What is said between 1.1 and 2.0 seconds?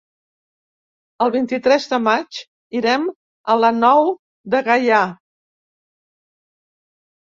El vint-i-tres de